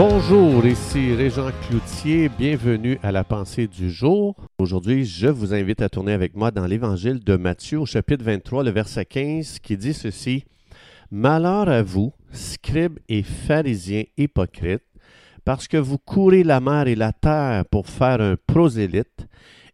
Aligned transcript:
Bonjour, 0.00 0.64
ici 0.64 1.12
Régent 1.12 1.50
Cloutier, 1.66 2.28
bienvenue 2.28 3.00
à 3.02 3.10
la 3.10 3.24
pensée 3.24 3.66
du 3.66 3.90
jour. 3.90 4.36
Aujourd'hui, 4.56 5.04
je 5.04 5.26
vous 5.26 5.52
invite 5.52 5.82
à 5.82 5.88
tourner 5.88 6.12
avec 6.12 6.36
moi 6.36 6.52
dans 6.52 6.66
l'évangile 6.66 7.18
de 7.18 7.34
Matthieu 7.34 7.80
au 7.80 7.84
chapitre 7.84 8.24
23, 8.24 8.62
le 8.62 8.70
verset 8.70 9.04
15, 9.04 9.58
qui 9.58 9.76
dit 9.76 9.94
ceci. 9.94 10.44
Malheur 11.10 11.68
à 11.68 11.82
vous, 11.82 12.12
scribes 12.30 13.00
et 13.08 13.24
pharisiens 13.24 14.04
hypocrites, 14.16 14.84
parce 15.44 15.66
que 15.66 15.78
vous 15.78 15.98
courez 15.98 16.44
la 16.44 16.60
mer 16.60 16.86
et 16.86 16.94
la 16.94 17.12
terre 17.12 17.64
pour 17.64 17.88
faire 17.88 18.20
un 18.20 18.36
prosélyte, 18.46 19.26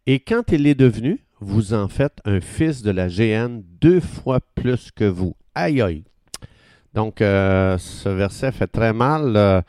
et 0.06 0.20
quand 0.20 0.52
il 0.52 0.66
est 0.66 0.74
devenu, 0.74 1.22
vous 1.40 1.74
en 1.74 1.86
faites 1.86 2.20
un 2.24 2.40
fils 2.40 2.80
de 2.80 2.92
la 2.92 3.08
géhenne 3.08 3.62
deux 3.78 4.00
fois 4.00 4.40
plus 4.54 4.90
que 4.90 5.04
vous. 5.04 5.36
Aïe 5.54 5.82
aïe. 5.82 6.04
Donc, 6.94 7.20
euh, 7.20 7.76
ce 7.76 8.08
verset 8.08 8.52
fait 8.52 8.68
très 8.68 8.94
mal. 8.94 9.36
Euh, 9.36 9.60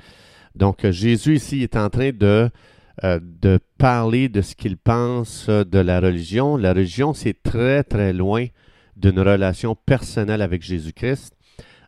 donc, 0.55 0.89
Jésus 0.89 1.35
ici 1.35 1.63
est 1.63 1.75
en 1.75 1.89
train 1.89 2.11
de, 2.11 2.49
euh, 3.03 3.19
parler 3.77 4.29
de 4.29 4.41
ce 4.41 4.55
qu'il 4.55 4.77
pense 4.77 5.49
de 5.49 5.79
la 5.79 5.99
religion. 5.99 6.55
La 6.55 6.73
religion, 6.73 7.13
c'est 7.13 7.41
très, 7.43 7.83
très 7.83 8.13
loin 8.13 8.45
d'une 8.95 9.19
relation 9.19 9.75
personnelle 9.75 10.41
avec 10.41 10.61
Jésus-Christ. 10.61 11.33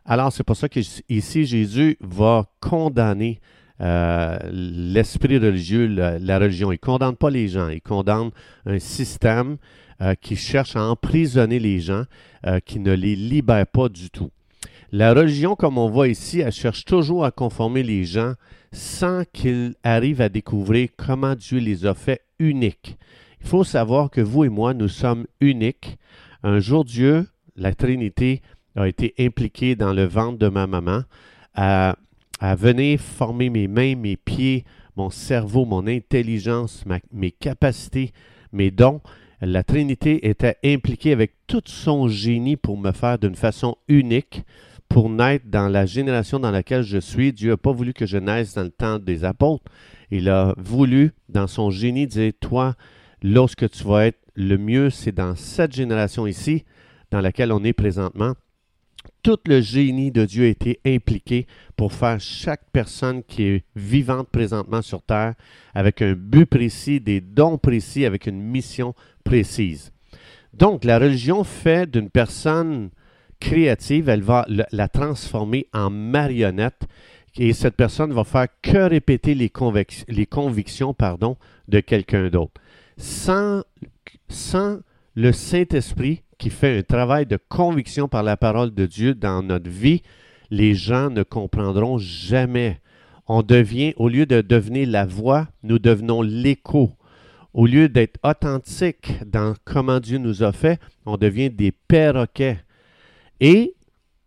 Alors, 0.04 0.32
c'est 0.32 0.44
pour 0.44 0.56
ça 0.56 0.68
qu'ici, 0.68 1.46
Jésus 1.46 1.96
va 2.00 2.44
condamner 2.60 3.40
euh, 3.80 4.38
l'esprit 4.50 5.38
religieux, 5.38 5.86
la, 5.86 6.38
religion. 6.38 6.70
Il 6.70 6.74
ne 6.74 6.78
condamne 6.78 7.16
pas 7.16 7.30
les 7.30 7.48
gens, 7.48 7.68
il 7.68 7.80
condamne 7.80 8.30
un 8.66 8.78
système 8.78 9.56
euh, 10.02 10.14
qui 10.14 10.36
cherche 10.36 10.76
à 10.76 10.84
emprisonner 10.84 11.58
les 11.58 11.80
gens, 11.80 12.04
qui 12.64 12.78
ne 12.78 12.92
les 12.92 13.16
libère 13.16 13.66
pas 13.66 13.88
du 13.88 14.10
tout. 14.10 14.30
La 14.90 15.12
religion, 15.12 15.54
comme 15.54 15.76
on 15.76 15.90
voit 15.90 16.08
ici, 16.08 16.40
elle 16.40 16.50
cherche 16.50 16.86
toujours 16.86 17.26
à 17.26 17.30
conformer 17.30 17.82
les 17.82 18.04
gens 18.04 18.32
sans 18.72 19.24
qu'ils 19.34 19.74
arrivent 19.82 20.22
à 20.22 20.30
découvrir 20.30 20.88
comment 20.96 21.34
Dieu 21.34 21.58
les 21.58 21.84
a 21.84 21.92
fait 21.92 22.22
uniques. 22.38 22.96
Il 23.42 23.46
faut 23.46 23.64
savoir 23.64 24.08
que 24.08 24.22
vous 24.22 24.44
et 24.44 24.48
moi, 24.48 24.72
nous 24.72 24.88
sommes 24.88 25.26
uniques. 25.42 25.98
Un 26.42 26.58
jour, 26.58 26.86
Dieu, 26.86 27.28
la 27.54 27.74
Trinité, 27.74 28.40
a 28.76 28.88
été 28.88 29.12
impliqué 29.18 29.76
dans 29.76 29.92
le 29.92 30.04
ventre 30.04 30.38
de 30.38 30.48
ma 30.48 30.66
maman, 30.66 31.02
à, 31.54 31.96
à 32.40 32.54
venir 32.54 32.98
former 32.98 33.50
mes 33.50 33.68
mains, 33.68 33.94
mes 33.94 34.16
pieds, 34.16 34.64
mon 34.96 35.10
cerveau, 35.10 35.66
mon 35.66 35.86
intelligence, 35.86 36.84
mes 37.12 37.30
capacités, 37.30 38.12
mes 38.52 38.70
dons. 38.70 39.02
La 39.42 39.64
Trinité 39.64 40.28
était 40.28 40.56
impliquée 40.64 41.12
avec 41.12 41.34
tout 41.46 41.62
son 41.66 42.08
génie 42.08 42.56
pour 42.56 42.78
me 42.78 42.92
faire 42.92 43.18
d'une 43.18 43.36
façon 43.36 43.76
unique 43.86 44.44
pour 44.88 45.10
naître 45.10 45.46
dans 45.48 45.68
la 45.68 45.86
génération 45.86 46.40
dans 46.40 46.50
laquelle 46.50 46.82
je 46.82 46.98
suis. 46.98 47.32
Dieu 47.32 47.50
n'a 47.50 47.56
pas 47.56 47.72
voulu 47.72 47.92
que 47.92 48.06
je 48.06 48.18
naisse 48.18 48.54
dans 48.54 48.62
le 48.62 48.70
temps 48.70 48.98
des 48.98 49.24
apôtres. 49.24 49.64
Il 50.10 50.28
a 50.28 50.54
voulu, 50.56 51.12
dans 51.28 51.46
son 51.46 51.70
génie, 51.70 52.06
dire, 52.06 52.32
toi, 52.40 52.74
lorsque 53.22 53.68
tu 53.70 53.84
vas 53.84 54.06
être 54.06 54.18
le 54.34 54.56
mieux, 54.56 54.90
c'est 54.90 55.12
dans 55.12 55.34
cette 55.34 55.74
génération 55.74 56.26
ici, 56.26 56.64
dans 57.10 57.20
laquelle 57.20 57.52
on 57.52 57.64
est 57.64 57.72
présentement. 57.72 58.34
Tout 59.22 59.38
le 59.46 59.60
génie 59.60 60.10
de 60.10 60.24
Dieu 60.24 60.44
a 60.44 60.48
été 60.48 60.80
impliqué 60.86 61.46
pour 61.76 61.92
faire 61.92 62.20
chaque 62.20 62.70
personne 62.72 63.22
qui 63.22 63.42
est 63.44 63.64
vivante 63.74 64.28
présentement 64.28 64.82
sur 64.82 65.02
Terre 65.02 65.34
avec 65.74 66.02
un 66.02 66.12
but 66.12 66.46
précis, 66.46 67.00
des 67.00 67.20
dons 67.20 67.58
précis, 67.58 68.06
avec 68.06 68.26
une 68.26 68.40
mission 68.40 68.94
précise. 69.24 69.92
Donc, 70.54 70.84
la 70.84 70.98
religion 70.98 71.44
fait 71.44 71.90
d'une 71.90 72.10
personne 72.10 72.90
créative, 73.40 74.08
elle 74.08 74.22
va 74.22 74.46
la 74.48 74.88
transformer 74.88 75.66
en 75.72 75.90
marionnette 75.90 76.86
et 77.36 77.52
cette 77.52 77.76
personne 77.76 78.12
va 78.12 78.24
faire 78.24 78.48
que 78.62 78.88
répéter 78.88 79.34
les, 79.34 79.48
convictions 80.26 80.94
pardon, 80.94 81.36
de 81.68 81.80
quelqu'un 81.80 82.28
d'autre. 82.28 82.60
Sans, 82.96 83.62
sans 84.28 84.80
le 85.14 85.32
Saint-Esprit 85.32 86.22
qui 86.36 86.50
fait 86.50 86.78
un 86.78 86.82
travail 86.82 87.26
de 87.26 87.38
conviction 87.48 88.08
par 88.08 88.22
la 88.22 88.36
parole 88.36 88.74
de 88.74 88.86
Dieu 88.86 89.14
dans 89.14 89.42
notre 89.42 89.70
vie, 89.70 90.02
les 90.50 90.74
gens 90.74 91.10
ne 91.10 91.22
comprendront 91.22 91.98
jamais. 91.98 92.80
On 93.26 93.42
devient, 93.42 93.92
au 93.96 94.08
lieu 94.08 94.26
de 94.26 94.40
devenir 94.40 94.88
la 94.88 95.06
voix, 95.06 95.48
nous 95.62 95.78
devenons 95.78 96.22
l'écho. 96.22 96.92
Au 97.54 97.66
lieu 97.66 97.88
d'être 97.88 98.18
authentique 98.22 99.12
dans 99.26 99.54
comment 99.64 100.00
Dieu 100.00 100.18
nous 100.18 100.42
a 100.42 100.52
fait, 100.52 100.80
on 101.06 101.16
devient 101.16 101.50
des 101.50 101.72
perroquets. 101.72 102.58
Et 103.40 103.74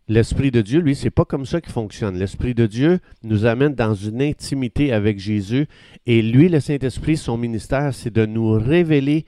l'Esprit 0.08 0.50
de 0.50 0.60
Dieu, 0.60 0.80
lui, 0.80 0.94
c'est 0.94 1.10
pas 1.10 1.24
comme 1.24 1.46
ça 1.46 1.60
qu'il 1.60 1.72
fonctionne. 1.72 2.18
L'Esprit 2.18 2.54
de 2.54 2.66
Dieu 2.66 3.00
nous 3.22 3.44
amène 3.44 3.74
dans 3.74 3.94
une 3.94 4.22
intimité 4.22 4.92
avec 4.92 5.18
Jésus. 5.18 5.66
Et 6.06 6.22
lui, 6.22 6.48
le 6.48 6.60
Saint-Esprit, 6.60 7.16
son 7.16 7.36
ministère, 7.36 7.94
c'est 7.94 8.12
de 8.12 8.26
nous 8.26 8.52
révéler 8.52 9.26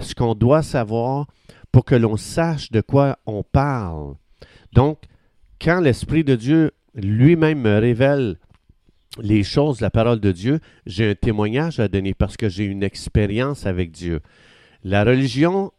ce 0.00 0.14
qu'on 0.14 0.34
doit 0.34 0.62
savoir 0.62 1.26
pour 1.72 1.84
que 1.84 1.94
l'on 1.94 2.16
sache 2.16 2.70
de 2.70 2.80
quoi 2.80 3.18
on 3.26 3.42
parle. 3.42 4.14
Donc, 4.72 5.02
quand 5.60 5.80
l'Esprit 5.80 6.24
de 6.24 6.34
Dieu 6.34 6.72
lui-même 6.94 7.60
me 7.60 7.78
révèle 7.78 8.36
les 9.20 9.42
choses, 9.42 9.80
la 9.80 9.90
parole 9.90 10.20
de 10.20 10.32
Dieu, 10.32 10.60
j'ai 10.86 11.10
un 11.10 11.14
témoignage 11.14 11.80
à 11.80 11.88
donner 11.88 12.14
parce 12.14 12.36
que 12.36 12.48
j'ai 12.48 12.64
une 12.64 12.82
expérience 12.82 13.66
avec 13.66 13.90
Dieu. 13.90 14.20
La 14.84 15.04
religion 15.04 15.72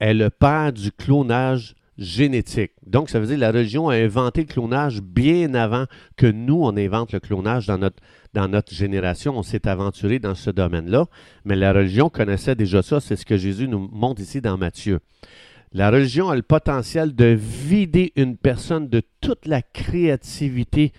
est 0.00 0.14
le 0.14 0.30
père 0.30 0.72
du 0.72 0.92
clonage 0.92 1.74
génétique. 2.02 2.72
Donc, 2.86 3.10
ça 3.10 3.20
veut 3.20 3.26
dire 3.26 3.36
que 3.36 3.40
la 3.40 3.52
religion 3.52 3.88
a 3.88 3.94
inventé 3.94 4.42
le 4.42 4.46
clonage 4.46 5.00
bien 5.00 5.54
avant 5.54 5.86
que 6.16 6.26
nous, 6.26 6.62
on 6.62 6.76
invente 6.76 7.12
le 7.12 7.20
clonage 7.20 7.66
dans 7.66 7.78
notre, 7.78 8.02
dans 8.34 8.48
notre 8.48 8.74
génération. 8.74 9.36
On 9.36 9.42
s'est 9.42 9.68
aventuré 9.68 10.18
dans 10.18 10.34
ce 10.34 10.50
domaine-là, 10.50 11.06
mais 11.44 11.56
la 11.56 11.72
religion 11.72 12.08
connaissait 12.08 12.54
déjà 12.54 12.82
ça. 12.82 13.00
C'est 13.00 13.16
ce 13.16 13.24
que 13.24 13.36
Jésus 13.36 13.68
nous 13.68 13.88
montre 13.92 14.20
ici 14.20 14.40
dans 14.40 14.58
Matthieu. 14.58 15.00
La 15.72 15.90
religion 15.90 16.28
a 16.28 16.36
le 16.36 16.42
potentiel 16.42 17.14
de 17.14 17.36
vider 17.38 18.12
une 18.16 18.36
personne 18.36 18.88
de 18.88 19.02
toute 19.20 19.46
la 19.46 19.62
créativité 19.62 20.92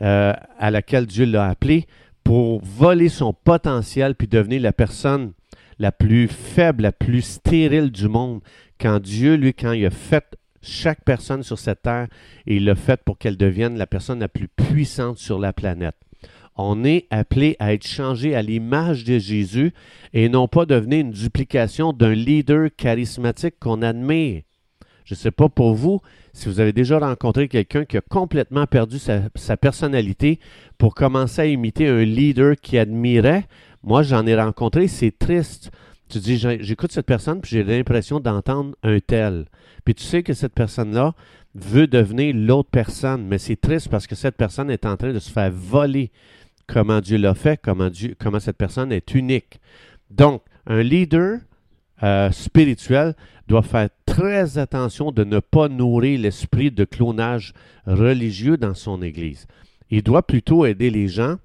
euh, 0.00 0.32
à 0.58 0.70
laquelle 0.70 1.06
Dieu 1.06 1.24
l'a 1.24 1.48
appelé 1.48 1.86
pour 2.22 2.62
voler 2.62 3.08
son 3.08 3.32
potentiel 3.32 4.14
puis 4.14 4.28
devenir 4.28 4.62
la 4.62 4.72
personne 4.72 5.32
la 5.78 5.90
plus 5.90 6.28
faible, 6.28 6.84
la 6.84 6.92
plus 6.92 7.22
stérile 7.22 7.90
du 7.90 8.08
monde. 8.08 8.40
Quand 8.80 9.00
Dieu, 9.00 9.34
lui, 9.34 9.52
quand 9.54 9.72
il 9.72 9.84
a 9.86 9.90
fait 9.90 10.36
chaque 10.62 11.04
personne 11.04 11.42
sur 11.42 11.58
cette 11.58 11.82
terre, 11.82 12.08
et 12.46 12.56
il 12.56 12.64
l'a 12.64 12.74
fait 12.74 13.02
pour 13.04 13.18
qu'elle 13.18 13.36
devienne 13.36 13.76
la 13.76 13.86
personne 13.86 14.20
la 14.20 14.28
plus 14.28 14.48
puissante 14.48 15.18
sur 15.18 15.38
la 15.38 15.52
planète. 15.52 15.96
On 16.56 16.84
est 16.84 17.06
appelé 17.10 17.56
à 17.58 17.72
être 17.72 17.86
changé 17.86 18.34
à 18.34 18.42
l'image 18.42 19.04
de 19.04 19.18
Jésus 19.18 19.72
et 20.12 20.28
non 20.28 20.48
pas 20.48 20.66
devenir 20.66 21.00
une 21.00 21.10
duplication 21.10 21.92
d'un 21.92 22.14
leader 22.14 22.68
charismatique 22.76 23.54
qu'on 23.58 23.80
admire. 23.80 24.42
Je 25.04 25.14
ne 25.14 25.18
sais 25.18 25.30
pas 25.30 25.48
pour 25.48 25.74
vous 25.74 26.00
si 26.34 26.48
vous 26.48 26.60
avez 26.60 26.72
déjà 26.72 26.98
rencontré 26.98 27.48
quelqu'un 27.48 27.84
qui 27.84 27.96
a 27.96 28.00
complètement 28.02 28.66
perdu 28.66 28.98
sa, 28.98 29.22
sa, 29.34 29.56
personnalité 29.56 30.38
pour 30.78 30.94
commencer 30.94 31.42
à 31.42 31.46
imiter 31.46 31.88
un 31.88 32.04
leader 32.04 32.56
qui 32.60 32.78
admirait. 32.78 33.44
Moi, 33.82 34.02
j'en 34.02 34.26
ai 34.26 34.34
rencontré, 34.34 34.88
c'est 34.88 35.18
triste. 35.18 35.70
Tu 36.12 36.18
dis, 36.18 36.36
j'écoute 36.36 36.92
cette 36.92 37.06
personne, 37.06 37.40
puis 37.40 37.52
j'ai 37.52 37.64
l'impression 37.64 38.20
d'entendre 38.20 38.76
un 38.82 39.00
tel. 39.00 39.46
Puis 39.82 39.94
tu 39.94 40.04
sais 40.04 40.22
que 40.22 40.34
cette 40.34 40.52
personne-là 40.52 41.14
veut 41.54 41.86
devenir 41.86 42.34
l'autre 42.36 42.68
personne, 42.70 43.26
mais 43.26 43.38
c'est 43.38 43.58
triste 43.58 43.88
parce 43.88 44.06
que 44.06 44.14
cette 44.14 44.36
personne 44.36 44.70
est 44.70 44.84
en 44.84 44.98
train 44.98 45.14
de 45.14 45.18
se 45.18 45.30
faire 45.30 45.50
voler 45.50 46.10
comment 46.66 47.00
Dieu 47.00 47.16
l'a 47.16 47.32
fait, 47.32 47.58
comment, 47.62 47.88
Dieu, 47.88 48.14
comment 48.18 48.40
cette 48.40 48.58
personne 48.58 48.92
est 48.92 49.14
unique. 49.14 49.58
Donc, 50.10 50.42
un 50.66 50.82
leader 50.82 51.38
euh, 52.02 52.30
spirituel 52.30 53.14
doit 53.48 53.62
faire 53.62 53.88
très 54.04 54.58
attention 54.58 55.12
de 55.12 55.24
ne 55.24 55.38
pas 55.38 55.70
nourrir 55.70 56.20
l'esprit 56.20 56.70
de 56.70 56.84
clonage 56.84 57.54
religieux 57.86 58.58
dans 58.58 58.74
son 58.74 59.00
Église. 59.00 59.46
Il 59.88 60.02
doit 60.02 60.26
plutôt 60.26 60.66
aider 60.66 60.90
les 60.90 61.08
gens 61.08 61.36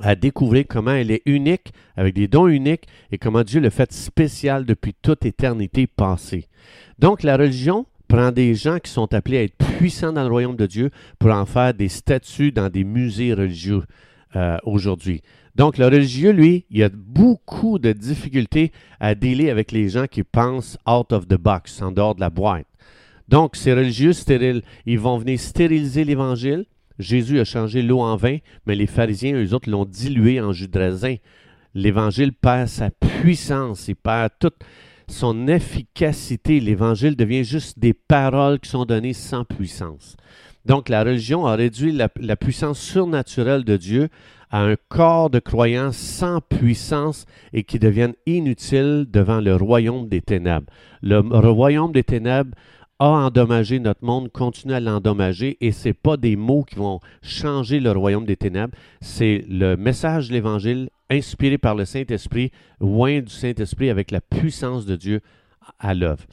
à 0.00 0.14
découvrir 0.14 0.64
comment 0.68 0.92
elle 0.92 1.10
est 1.10 1.22
unique, 1.26 1.72
avec 1.96 2.14
des 2.14 2.28
dons 2.28 2.46
uniques, 2.46 2.86
et 3.10 3.18
comment 3.18 3.42
Dieu 3.42 3.60
le 3.60 3.70
fait 3.70 3.92
spécial 3.92 4.64
depuis 4.64 4.94
toute 4.94 5.24
éternité 5.24 5.86
passée. 5.86 6.46
Donc 6.98 7.22
la 7.22 7.36
religion 7.36 7.86
prend 8.08 8.32
des 8.32 8.54
gens 8.54 8.78
qui 8.78 8.90
sont 8.90 9.12
appelés 9.14 9.38
à 9.38 9.42
être 9.44 9.56
puissants 9.56 10.12
dans 10.12 10.24
le 10.24 10.30
royaume 10.30 10.56
de 10.56 10.66
Dieu 10.66 10.90
pour 11.18 11.30
en 11.30 11.46
faire 11.46 11.74
des 11.74 11.88
statues 11.88 12.52
dans 12.52 12.68
des 12.68 12.84
musées 12.84 13.34
religieux 13.34 13.82
euh, 14.36 14.58
aujourd'hui. 14.64 15.22
Donc 15.56 15.78
le 15.78 15.86
religieux, 15.86 16.30
lui, 16.30 16.66
il 16.70 16.82
a 16.82 16.88
beaucoup 16.88 17.78
de 17.78 17.92
difficultés 17.92 18.72
à 19.00 19.14
dealer 19.14 19.50
avec 19.50 19.72
les 19.72 19.88
gens 19.88 20.06
qui 20.06 20.22
pensent 20.22 20.78
out 20.88 21.12
of 21.12 21.26
the 21.26 21.34
box, 21.34 21.82
en 21.82 21.90
dehors 21.92 22.14
de 22.14 22.20
la 22.20 22.30
boîte. 22.30 22.66
Donc 23.28 23.56
ces 23.56 23.72
religieux 23.72 24.12
stériles, 24.12 24.62
ils 24.86 24.98
vont 24.98 25.18
venir 25.18 25.38
stériliser 25.38 26.04
l'Évangile, 26.04 26.66
Jésus 27.00 27.40
a 27.40 27.44
changé 27.44 27.82
l'eau 27.82 28.00
en 28.00 28.16
vin, 28.16 28.38
mais 28.66 28.74
les 28.74 28.86
pharisiens, 28.86 29.34
eux 29.34 29.54
autres, 29.54 29.70
l'ont 29.70 29.84
dilué 29.84 30.40
en 30.40 30.52
jus 30.52 30.68
de 30.68 30.78
raisin. 30.78 31.16
L'Évangile 31.74 32.32
perd 32.32 32.68
sa 32.68 32.90
puissance, 32.90 33.88
il 33.88 33.96
perd 33.96 34.30
toute 34.38 34.58
son 35.08 35.48
efficacité. 35.48 36.60
L'Évangile 36.60 37.16
devient 37.16 37.44
juste 37.44 37.78
des 37.78 37.94
paroles 37.94 38.60
qui 38.60 38.70
sont 38.70 38.84
données 38.84 39.12
sans 39.12 39.44
puissance. 39.44 40.16
Donc 40.66 40.88
la 40.88 41.02
religion 41.02 41.46
a 41.46 41.56
réduit 41.56 41.92
la, 41.92 42.36
puissance 42.36 42.78
surnaturelle 42.78 43.64
de 43.64 43.76
Dieu 43.76 44.08
à 44.50 44.62
un 44.62 44.76
corps 44.88 45.30
de 45.30 45.38
croyants 45.38 45.92
sans 45.92 46.40
puissance 46.40 47.24
et 47.52 47.62
qui 47.62 47.78
deviennent 47.78 48.14
inutiles 48.26 49.06
devant 49.08 49.40
le 49.40 49.56
royaume 49.56 50.08
des 50.08 50.20
ténèbres. 50.20 50.66
Le 51.02 51.20
royaume 51.20 51.92
des 51.92 52.04
ténèbres 52.04 52.54
a 53.00 53.06
endommagé 53.06 53.80
notre 53.80 54.04
monde, 54.04 54.30
continue 54.30 54.74
à 54.74 54.80
l'endommager, 54.80 55.56
et 55.60 55.72
ce 55.72 55.88
n'est 55.88 55.94
pas 55.94 56.18
des 56.18 56.36
mots 56.36 56.64
qui 56.64 56.76
vont 56.76 57.00
changer 57.22 57.80
le 57.80 57.90
royaume 57.92 58.26
des 58.26 58.36
ténèbres, 58.36 58.76
c'est 59.00 59.44
le 59.48 59.76
message 59.76 60.28
de 60.28 60.34
l'Évangile 60.34 60.90
inspiré 61.10 61.56
par 61.56 61.74
le 61.74 61.86
Saint-Esprit, 61.86 62.52
loin 62.78 63.20
du 63.20 63.32
Saint-Esprit 63.32 63.88
avec 63.88 64.10
la 64.10 64.20
puissance 64.20 64.84
de 64.84 64.96
Dieu 64.96 65.22
à 65.78 65.94
l'œuvre. 65.94 66.24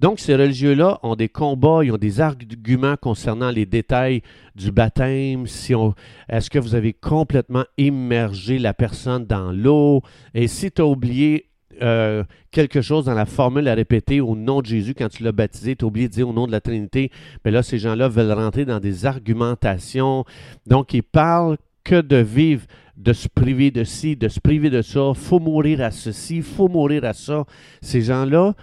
Donc, 0.00 0.18
ces 0.18 0.34
religieux-là 0.34 0.98
ont 1.02 1.14
des 1.14 1.28
combats, 1.28 1.84
ils 1.84 1.92
ont 1.92 1.98
des 1.98 2.20
arguments 2.20 2.96
concernant 2.96 3.50
les 3.50 3.66
détails 3.66 4.22
du 4.54 4.72
baptême. 4.72 5.46
Si 5.46 5.74
on, 5.74 5.94
est-ce 6.28 6.48
que 6.48 6.58
vous 6.58 6.74
avez 6.74 6.94
complètement 6.94 7.64
immergé 7.76 8.58
la 8.58 8.72
personne 8.72 9.26
dans 9.26 9.52
l'eau? 9.52 10.02
Et 10.32 10.48
si 10.48 10.70
tu 10.70 10.80
as 10.80 10.86
oublié 10.86 11.49
euh, 11.82 12.24
quelque 12.50 12.80
chose 12.80 13.04
dans 13.04 13.14
la 13.14 13.26
formule 13.26 13.68
à 13.68 13.74
répéter 13.74 14.20
au 14.20 14.36
nom 14.36 14.60
de 14.60 14.66
Jésus 14.66 14.94
quand 14.94 15.08
tu 15.08 15.22
l'as 15.22 15.32
baptisé, 15.32 15.76
tu 15.76 15.84
as 15.84 15.88
oublié 15.88 16.08
de 16.08 16.12
dire 16.12 16.28
au 16.28 16.32
nom 16.32 16.46
de 16.46 16.52
la 16.52 16.60
Trinité, 16.60 17.10
mais 17.44 17.50
là, 17.50 17.62
ces 17.62 17.78
gens-là 17.78 18.08
veulent 18.08 18.32
rentrer 18.32 18.64
dans 18.64 18.80
des 18.80 19.06
argumentations. 19.06 20.24
Donc, 20.66 20.94
ils 20.94 21.02
parlent 21.02 21.56
que 21.84 22.00
de 22.00 22.16
vivre, 22.16 22.66
de 22.96 23.12
se 23.12 23.28
priver 23.28 23.70
de 23.70 23.84
ci, 23.84 24.16
de 24.16 24.28
se 24.28 24.40
priver 24.40 24.70
de 24.70 24.82
ça, 24.82 25.12
faut 25.14 25.40
mourir 25.40 25.80
à 25.80 25.90
ceci, 25.90 26.42
faut 26.42 26.68
mourir 26.68 27.04
à 27.04 27.14
ça. 27.14 27.44
Ces 27.80 28.02
gens-là, 28.02 28.54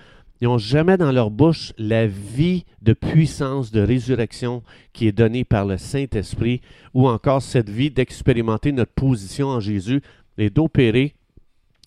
n'ont 0.41 0.57
jamais 0.57 0.97
dans 0.97 1.11
leur 1.11 1.31
bouche 1.31 1.73
la 1.77 2.05
vie 2.05 2.65
de 2.81 2.93
puissance, 2.93 3.71
de 3.71 3.81
résurrection 3.81 4.63
qui 4.93 5.07
est 5.07 5.11
donnée 5.11 5.43
par 5.43 5.65
le 5.65 5.77
Saint-Esprit, 5.77 6.61
ou 6.93 7.07
encore 7.07 7.41
cette 7.41 7.69
vie 7.69 7.89
d'expérimenter 7.89 8.71
notre 8.71 8.93
position 8.93 9.47
en 9.47 9.59
Jésus 9.59 10.01
et 10.37 10.49
d'opérer 10.49 11.15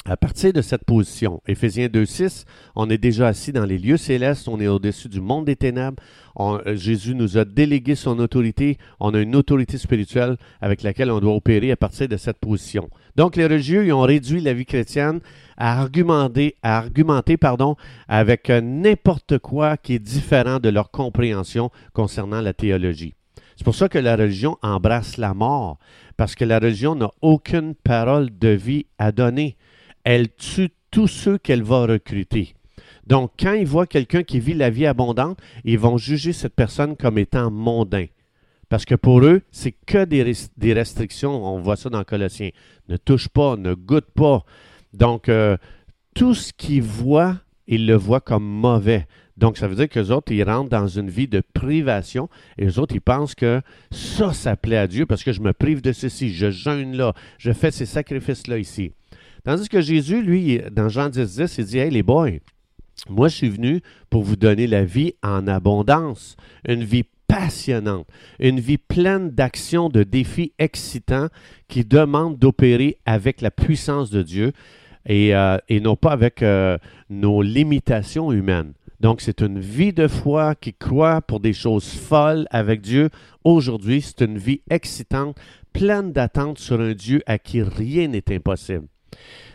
à 0.07 0.17
partir 0.17 0.53
de 0.55 0.63
cette 0.63 0.85
position, 0.85 1.43
Éphésiens 1.47 1.89
2.6, 1.89 2.45
on 2.75 2.89
est 2.89 2.97
déjà 2.97 3.29
assis 3.29 3.53
dans 3.53 3.67
les 3.67 3.77
lieux 3.77 3.99
célestes, 3.99 4.49
on 4.49 4.59
est 4.59 4.67
au-dessus 4.67 5.11
du 5.11 5.21
monde 5.21 5.45
des 5.45 5.57
ténèbres. 5.57 6.03
Euh, 6.39 6.75
Jésus 6.75 7.15
nous 7.15 7.37
a 7.37 7.45
délégué 7.45 7.95
son 7.95 8.19
autorité. 8.19 8.79
On 8.99 9.13
a 9.13 9.21
une 9.21 9.37
autorité 9.37 9.77
spirituelle 9.77 10.39
avec 10.63 10.83
laquelle 10.83 11.11
on 11.11 11.21
doit 11.21 11.35
opérer 11.35 11.71
à 11.71 11.77
partir 11.77 12.09
de 12.09 12.17
cette 12.17 12.39
position. 12.39 12.89
Donc 13.17 13.37
les 13.37 13.45
religieux 13.45 13.85
ils 13.85 13.93
ont 13.93 14.01
réduit 14.01 14.41
la 14.41 14.55
vie 14.55 14.65
chrétienne 14.65 15.21
à 15.59 15.79
argumenter, 15.79 16.57
à 16.63 16.79
argumenter 16.79 17.37
pardon, 17.37 17.77
avec 18.09 18.49
euh, 18.49 18.63
n'importe 18.63 19.39
quoi 19.39 19.77
qui 19.77 19.95
est 19.95 19.99
différent 19.99 20.61
de 20.61 20.71
leur 20.71 20.91
compréhension 20.91 21.71
concernant 21.93 22.41
la 22.41 22.55
théologie. 22.55 23.15
C'est 23.61 23.65
pour 23.65 23.75
ça 23.75 23.91
que 23.91 23.99
la 23.99 24.17
religion 24.17 24.57
embrasse 24.63 25.19
la 25.19 25.35
mort, 25.35 25.79
parce 26.17 26.35
que 26.35 26.47
la 26.47 26.59
religion 26.59 26.95
n'a 26.95 27.11
aucune 27.21 27.75
parole 27.75 28.31
de 28.39 28.49
vie 28.49 28.87
à 28.99 29.13
donner 29.13 29.59
elle 30.05 30.33
tue 30.33 30.71
tous 30.91 31.09
ceux 31.09 31.39
qu'elle 31.39 31.63
va 31.63 31.87
recruter. 31.87 32.55
Donc, 33.07 33.33
quand 33.39 33.55
ils 33.55 33.67
voient 33.67 33.87
quelqu'un 33.87 34.23
qui 34.23 34.41
vit 34.41 34.55
la 34.55 34.71
vie 34.71 34.87
abondante, 34.87 35.39
ils 35.65 35.79
vont 35.79 35.97
juger 35.97 36.33
cette 36.33 36.55
personne 36.55 36.97
comme 36.97 37.19
étant 37.19 37.51
mondain. 37.51 38.07
Parce 38.69 38.85
que 38.85 38.95
pour 38.95 39.25
eux, 39.25 39.43
c'est 39.51 39.73
que 39.73 40.05
des, 40.05 40.73
restrictions. 40.73 41.45
On 41.45 41.61
voit 41.61 41.77
ça 41.77 41.91
dans 41.91 42.05
Colossiens. 42.05 42.51
Ne 42.89 42.97
touche 42.97 43.29
pas, 43.29 43.57
ne 43.57 43.75
goûte 43.75 44.11
pas. 44.15 44.45
Donc, 44.93 45.29
euh, 45.29 45.57
tout 46.15 46.35
ce 46.35 46.53
qu'ils 46.53 46.83
voient, 46.83 47.39
ils 47.67 47.87
le 47.87 47.97
voient 47.97 48.21
comme 48.21 48.45
mauvais. 48.45 49.07
Donc, 49.37 49.57
ça 49.57 49.67
veut 49.67 49.75
dire 49.75 49.89
qu'eux 49.89 50.11
autres, 50.11 50.33
ils 50.33 50.45
rentrent 50.45 50.69
dans 50.69 50.87
une 50.87 51.11
vie 51.11 51.27
de 51.27 51.43
privation 51.55 52.29
et 52.59 52.67
eux 52.67 52.79
autres, 52.79 52.95
ils 52.95 53.01
pensent 53.01 53.35
que 53.35 53.61
ça, 53.91 54.33
ça 54.33 54.55
plaît 54.55 54.77
à 54.77 54.87
Dieu 54.87 55.07
parce 55.07 55.25
que 55.25 55.33
je 55.33 55.41
me 55.41 55.53
prive 55.53 55.81
de 55.81 55.93
ceci, 55.93 56.33
je 56.33 56.51
jeûne 56.51 56.97
là, 56.97 57.15
je 57.39 57.51
fais 57.53 57.71
ces 57.71 57.87
sacrifices-là 57.87 58.59
ici. 58.59 58.93
Tandis 59.45 59.69
que 59.69 59.81
Jésus, 59.81 60.23
lui, 60.23 60.61
dans 60.71 60.89
Jean 60.89 61.09
10, 61.09 61.37
10, 61.37 61.59
il 61.59 61.65
dit 61.65 61.79
Hey, 61.79 61.91
les 61.91 62.03
boys, 62.03 62.31
moi, 63.09 63.29
je 63.29 63.37
suis 63.37 63.49
venu 63.49 63.81
pour 64.11 64.23
vous 64.23 64.37
donner 64.37 64.67
la 64.67 64.85
vie 64.85 65.15
en 65.23 65.47
abondance, 65.47 66.37
une 66.69 66.85
vie 66.85 67.05
passionnante, 67.27 68.07
une 68.39 68.61
vie 68.61 68.77
pleine 68.77 69.31
d'actions, 69.31 69.89
de 69.89 70.03
défis 70.03 70.53
excitants 70.59 71.29
qui 71.69 71.85
demandent 71.85 72.39
d'opérer 72.39 72.99
avec 73.07 73.41
la 73.41 73.51
puissance 73.51 74.11
de 74.11 74.23
Dieu 74.23 74.53
et, 75.07 75.35
euh, 75.35 75.57
non 75.71 75.97
pas 75.97 76.13
avec 76.13 76.43
euh, 76.43 76.77
nos 77.09 77.41
limitations 77.41 78.33
humaines. 78.33 78.73
Donc, 79.01 79.23
c'est 79.23 79.41
une 79.41 79.59
vie 79.59 79.95
de 79.95 80.09
foi 80.09 80.55
qui 80.55 80.75
croit 80.75 81.23
pour 81.23 81.41
des 81.41 81.55
choses 81.55 81.89
folles 81.89 82.47
avec 82.51 82.83
Dieu. 82.83 83.09
Aujourd'hui, 83.45 84.03
c'est 84.03 84.21
une 84.21 84.37
vie 84.37 84.61
excitante, 84.69 85.39
pleine 85.73 86.13
d'attentes 86.13 86.59
sur 86.59 86.81
un 86.81 86.93
Dieu 86.93 87.23
à 87.25 87.39
qui 87.39 87.63
rien 87.63 88.09
n'est 88.09 88.31
impossible. 88.31 88.87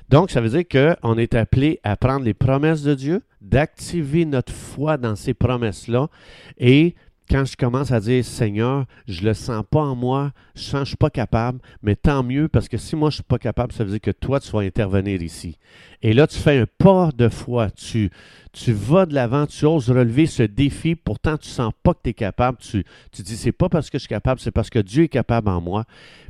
Donc, 0.10 0.30
ça 0.30 0.42
veut 0.42 0.50
dire 0.50 0.64
qu'on 1.02 1.18
est 1.18 1.34
appelé 1.34 1.80
à 1.84 1.96
prendre 1.96 2.26
les 2.26 2.34
promesses 2.34 2.84
de 2.84 2.94
Dieu, 2.94 3.24
d'activer 3.42 4.26
notre 4.26 4.54
foi 4.54 4.98
dans 4.98 5.16
ces 5.16 5.34
promesses-là 5.34 6.10
et 6.58 6.96
quand 7.30 7.46
je 7.46 7.56
commence 7.56 7.92
à 7.92 8.00
dire 8.00 8.24
Seigneur, 8.24 8.86
je 9.08 9.22
ne 9.22 9.28
le 9.28 9.34
sens 9.34 9.64
pas 9.70 9.82
en 9.82 9.96
moi, 9.96 10.32
je 10.56 10.62
sens 10.62 10.72
que 10.72 10.78
je 10.78 10.82
ne 10.82 10.86
suis 10.86 10.96
pas 10.98 11.10
capable, 11.10 11.60
mais 11.82 11.96
tant 11.96 12.24
mieux 12.24 12.48
parce 12.48 12.70
que 12.70 12.78
si 12.78 12.96
moi 12.96 13.10
je 13.10 13.16
ne 13.16 13.18
suis 13.18 13.24
pas 13.24 13.40
capable, 13.40 13.74
ça 13.74 13.84
veut 13.84 13.92
dire 13.92 14.02
que 14.02 14.12
toi 14.12 14.40
tu 14.40 14.52
vas 14.52 14.60
intervenir 14.60 15.22
ici. 15.22 15.58
Et 16.02 16.14
là, 16.14 16.28
tu 16.28 16.38
fais 16.38 16.60
un 16.60 16.66
pas 16.78 17.10
de 17.16 17.30
foi, 17.30 17.72
tu, 17.72 18.12
tu 18.56 18.72
vas 18.72 19.06
de 19.06 19.14
l'avant, 19.14 19.46
tu 19.46 19.66
oses 19.66 19.90
relever 19.90 20.28
ce 20.28 20.42
défi, 20.42 20.96
pourtant 20.96 21.38
tu 21.38 21.50
ne 21.50 21.54
sens 21.54 21.74
pas 21.84 21.94
que 21.94 22.00
tu 22.06 22.10
es 22.12 22.14
capable, 22.14 22.58
tu, 22.58 22.86
tu 23.12 23.22
dis 23.22 23.36
c'est 23.36 23.52
pas 23.52 23.68
parce 23.68 23.90
que 23.90 23.98
je 23.98 24.04
suis 24.04 24.10
capable, 24.10 24.40
c'est 24.40 24.52
parce 24.52 24.70
que 24.70 24.80
Dieu 24.80 25.04
est 25.04 25.10
capable 25.10 25.50
en 25.50 25.60
moi. 25.60 25.84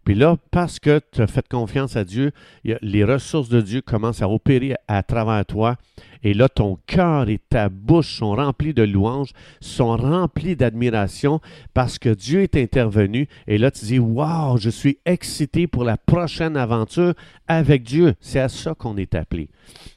Puis 0.06 0.16
là, 0.16 0.36
parce 0.50 0.80
que 0.80 1.00
tu 1.12 1.22
as 1.22 1.28
fait 1.28 1.48
confiance 1.48 1.96
à 1.96 2.04
Dieu, 2.04 2.32
les 2.64 3.04
ressources 3.04 3.50
de 3.50 3.62
Dieu 3.62 3.82
commencent 3.82 4.24
à 4.24 4.30
opérer 4.30 4.76
à 4.88 5.04
travers 5.04 5.46
toi. 5.46 5.78
Et 6.24 6.34
là, 6.34 6.50
ton 6.50 6.80
cœur 6.88 7.30
et 7.30 7.38
ta 7.38 7.70
bouche 7.70 8.18
sont 8.18 8.36
remplis 8.36 8.74
de 8.74 8.82
louanges, 8.82 9.32
sont 9.62 9.96
remplis 9.96 10.56
d'admiration 10.56 11.40
parce 11.76 12.00
que 12.00 12.10
Dieu 12.10 12.42
est 12.42 12.56
intervenu. 12.58 13.28
Et 13.48 13.60
là, 13.60 13.70
tu 13.70 13.86
dis, 13.86 14.00
waouh, 14.00 14.58
je 14.58 14.72
suis 14.72 14.98
excité 15.06 15.68
pour 15.68 15.84
la 15.84 15.98
prochaine 15.98 16.58
aventure 16.58 17.14
avec 17.48 17.84
Dieu. 17.84 18.16
C'est 18.22 18.40
à 18.40 18.50
ça 18.50 18.74
qu'on 18.74 18.98
est 18.98 19.14
appelé. 19.14 19.50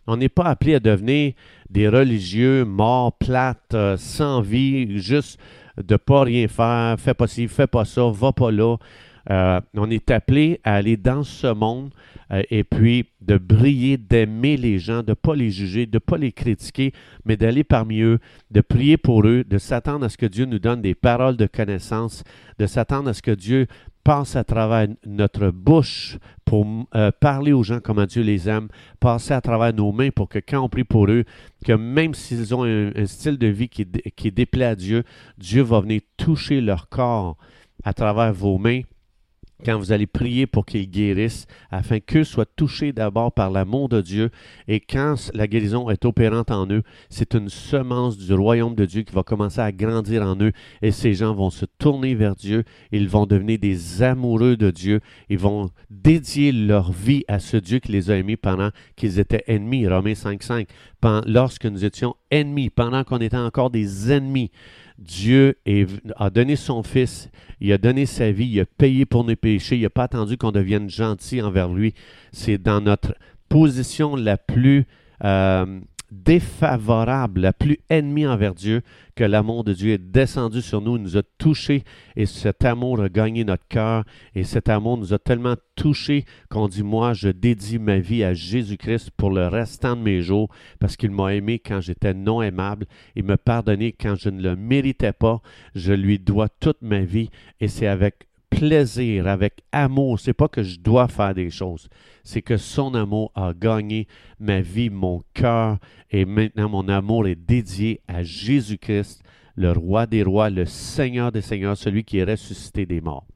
On 0.06 0.16
n'est 0.16 0.28
pas 0.28 0.44
appelé 0.44 0.74
à 0.74 0.81
devenir 0.81 1.32
des 1.70 1.88
religieux 1.88 2.65
morts, 2.65 3.12
plates, 3.19 3.75
euh, 3.75 3.97
sans 3.97 4.41
vie, 4.41 4.99
juste 4.99 5.38
de 5.82 5.97
pas 5.97 6.23
rien 6.23 6.49
faire, 6.49 6.97
fais 6.99 7.15
pas 7.15 7.26
ci, 7.26 7.49
fais 7.49 7.67
pas 7.67 7.84
ça, 7.84 8.10
va 8.10 8.32
pas 8.32 8.51
là. 8.51 8.77
Euh, 9.31 9.60
on 9.75 9.91
est 9.91 10.10
appelé 10.10 10.60
à 10.65 10.77
aller 10.77 10.96
dans 10.96 11.22
ce 11.22 11.53
monde 11.53 11.91
euh, 12.32 12.43
et 12.51 12.65
puis 12.65 13.06
de 13.20 13.37
briller, 13.37 13.98
d'aimer 13.98 14.56
les 14.56 14.79
gens, 14.79 15.03
de 15.03 15.10
ne 15.10 15.15
pas 15.15 15.34
les 15.34 15.51
juger, 15.51 15.84
de 15.84 15.96
ne 15.96 15.98
pas 15.98 16.17
les 16.17 16.32
critiquer, 16.32 16.93
mais 17.27 17.37
d'aller 17.37 17.63
parmi 17.63 18.01
eux, 18.01 18.20
de 18.51 18.60
prier 18.63 18.96
pour 18.96 19.27
eux, 19.27 19.44
de 19.44 19.58
s'attendre 19.58 20.06
à 20.06 20.08
ce 20.08 20.17
que 20.17 20.25
Dieu 20.27 20.46
nous 20.46 20.58
donne 20.58 20.81
des 20.81 20.94
paroles 20.94 21.37
de 21.37 21.46
connaissance, 21.46 22.25
de 22.58 22.67
s'attendre 22.67 23.10
à 23.10 23.15
ce 23.15 23.20
que 23.20 23.31
Dieu 23.31 23.67
passe 24.08 24.36
à 24.36 24.44
travers 24.44 24.88
notre 25.05 25.50
bouche 25.50 26.17
pour 26.46 26.67
euh, 26.94 27.10
parler 27.20 27.53
aux 27.53 27.62
gens 27.62 27.79
comment 27.79 28.06
Dieu 28.06 28.22
les 28.22 28.48
aime, 28.48 28.69
passer 29.00 29.34
à 29.34 29.43
travers 29.43 29.74
nos 29.74 29.93
mains 29.93 30.08
pour 30.08 30.31
que 30.31 30.38
quand 30.38 30.62
on 30.62 30.70
prie 30.70 30.84
pour 30.84 31.10
eux, 31.10 31.24
que 31.62 31.74
même 31.74 32.15
s'ils 32.15 32.55
ont 32.55 32.65
un, 32.65 33.05
style 33.05 33.36
de 33.36 33.48
vie 33.48 33.69
qui, 33.69 33.86
qui 34.17 34.32
déplaît 34.32 34.65
à 34.65 34.74
Dieu, 34.74 35.05
Dieu 35.36 35.60
va 35.60 35.81
venir 35.81 36.00
toucher 36.17 36.62
leur 36.62 36.88
corps 36.88 37.36
à 37.84 37.93
travers 37.93 38.32
vos 38.32 38.56
mains 38.56 38.81
quand 39.65 39.79
vous 39.79 39.93
allez 39.93 40.06
prier 40.06 40.46
pour 40.46 40.65
qu'ils 40.67 40.88
guérissent, 40.88 41.46
afin 41.70 42.00
qu'eux 42.00 42.24
soient 42.24 42.46
touchés 42.46 42.93
d'abord 42.93 43.32
par 43.32 43.50
l'amour 43.50 43.88
de 43.88 44.00
Dieu, 44.00 44.31
et 44.69 44.81
quand 44.81 45.31
la 45.34 45.46
guérison 45.46 45.91
est 45.91 46.05
opérante 46.05 46.50
en 46.50 46.67
eux, 46.70 46.82
c'est 47.08 47.34
une 47.34 47.48
semence 47.48 48.17
du 48.19 48.32
royaume 48.34 48.74
de 48.74 48.84
Dieu 48.84 49.03
qui 49.03 49.15
va 49.15 49.22
commencer 49.22 49.60
à 49.60 49.72
grandir 49.72 50.22
en 50.22 50.36
eux, 50.41 50.53
et 50.82 50.93
ces 50.93 51.15
gens 51.15 51.34
vont 51.34 51.50
se 51.50 51.65
tourner 51.79 52.15
vers 52.15 52.36
Dieu, 52.36 52.65
ils 52.93 53.08
vont 53.08 53.27
devenir 53.27 53.58
des 53.58 54.03
amoureux 54.03 54.56
de 54.56 54.70
Dieu, 54.70 55.00
ils 55.29 55.38
vont 55.38 55.70
dédier 55.91 56.53
leur 56.53 56.93
vie 56.93 57.24
à 57.29 57.38
ce 57.38 57.56
Dieu 57.56 57.79
qui 57.79 57.93
les 57.93 58.10
a 58.10 58.17
aimés 58.17 58.36
pendant 58.36 58.70
qu'ils 58.96 59.19
étaient 59.19 59.44
ennemis, 59.46 59.86
Romains 59.86 60.12
5.5, 60.12 60.67
lorsque 61.26 61.67
nous 61.67 61.84
étions 61.84 62.17
ennemis, 62.31 62.70
pendant 62.70 63.05
qu'on 63.05 63.19
était 63.19 63.36
encore 63.36 63.70
des 63.70 64.12
ennemis. 64.12 64.50
Dieu 64.98 65.56
a 66.17 66.28
donné 66.31 66.56
son 66.56 66.82
Fils, 66.82 67.31
il 67.60 67.72
a 67.72 67.78
donné 67.78 68.05
sa 68.05 68.32
vie, 68.32 68.46
il 68.46 68.60
a 68.60 68.67
payé 68.67 69.06
pour 69.06 69.22
nos 69.22 69.36
péchés, 69.36 69.76
il 69.76 69.82
n'a 69.82 69.90
pas 69.90 70.05
attendu 70.05 70.36
qu'on 70.36 70.50
devienne 70.50 70.90
gentil 70.90 71.40
envers 71.40 71.69
lui. 71.69 71.94
C'est 72.32 72.58
dans 72.58 72.81
notre 72.81 73.14
position 73.48 74.17
la 74.17 74.36
plus 74.36 74.86
euh, 75.24 75.81
défavorable, 76.10 77.41
la 77.41 77.53
plus 77.53 77.79
ennemie 77.91 78.27
envers 78.27 78.55
Dieu, 78.55 78.82
que 79.15 79.24
l'amour 79.24 79.65
de 79.65 79.72
Dieu 79.72 79.93
est 79.93 79.98
descendu 79.98 80.62
sur 80.62 80.81
nous, 80.81 80.98
nous 80.98 81.17
a 81.17 81.22
touchés 81.38 81.84
et 82.17 82.24
cet 82.24 82.65
amour 82.65 83.00
a 83.00 83.08
gagné 83.08 83.44
notre 83.44 83.67
cœur 83.69 84.05
et 84.34 84.44
cet 84.44 84.69
amour 84.69 84.96
nous 84.96 85.12
a 85.12 85.19
tellement 85.19 85.56
touchés 85.74 86.24
qu'on 86.50 86.69
dit 86.69 86.82
moi 86.82 87.12
je 87.12 87.29
dédie 87.29 87.79
ma 87.79 87.98
vie 87.98 88.24
à 88.24 88.32
Jésus-Christ 88.32 89.10
pour 89.17 89.31
le 89.31 89.48
restant 89.48 89.96
de 89.96 90.03
mes 90.03 90.22
jours 90.22 90.48
parce 90.79 90.96
qu'il 90.96 91.10
m'a 91.10 91.34
aimé 91.34 91.58
quand 91.58 91.81
j'étais 91.81 92.15
non 92.15 92.43
aimable, 92.43 92.86
il 93.17 93.24
m'a 93.24 93.36
pardonné 93.36 93.93
quand 93.93 94.15
je 94.15 94.31
ne 94.31 94.43
le 94.43 94.56
méritais 94.56 95.12
pas, 95.12 95.41
je 95.74 95.93
lui 95.93 96.19
dois 96.19 96.48
toute 96.48 96.82
ma 96.82 97.00
vie 97.00 97.31
et 97.60 97.69
c'est 97.69 97.86
avec 97.86 98.29
plaisir, 98.50 99.26
avec 99.26 99.62
amour. 99.72 100.19
C'est 100.20 100.32
pas 100.32 100.48
que 100.48 100.62
je 100.62 100.78
dois 100.78 101.08
faire 101.08 101.34
des 101.34 101.50
choses, 101.50 101.88
c'est 102.24 102.43
que 102.43 102.56
son 102.56 102.94
amour 102.94 103.32
a 103.34 103.52
gagné 103.55 104.06
ma 104.40 104.60
vie, 104.60 104.90
mon 104.90 105.22
cœur, 105.34 105.78
et 106.10 106.24
maintenant 106.24 106.69
mon 106.69 106.88
amour 106.88 107.26
est 107.26 107.36
dédié 107.36 108.00
à 108.08 108.22
Jésus-Christ, 108.22 109.22
le 109.56 109.72
roi 109.72 110.06
des 110.06 110.22
rois, 110.22 110.50
le 110.50 110.64
Seigneur 110.64 111.32
des 111.32 111.43
seigneurs, 111.43 111.76
celui 111.76 112.05
qui 112.05 112.19
est 112.19 112.24
ressuscité 112.24 112.86
des 112.86 113.00
morts. 113.00 113.26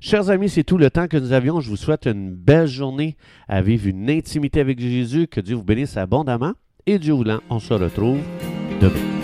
Chers 0.00 0.30
amis, 0.30 0.48
c'est 0.48 0.64
tout 0.64 0.78
le 0.78 0.90
temps 0.90 1.08
que 1.08 1.16
nous 1.16 1.32
avions. 1.32 1.60
Je 1.60 1.68
vous 1.68 1.76
souhaite 1.76 2.06
une 2.06 2.30
belle 2.30 2.66
journée 2.66 3.16
à 3.48 3.62
vivre 3.62 3.88
une 3.88 4.08
intimité 4.08 4.60
avec 4.60 4.78
Jésus. 4.80 5.26
Que 5.26 5.40
Dieu 5.40 5.56
vous 5.56 5.64
bénisse 5.64 5.96
abondamment. 5.96 6.52
Et 6.86 6.98
Dieu 6.98 7.12
voulant, 7.12 7.40
on 7.50 7.58
se 7.58 7.74
retrouve 7.74 8.20
demain. 8.80 9.17